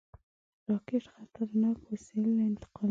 [0.67, 2.77] راکټ خطرناک وسایل انتقالوي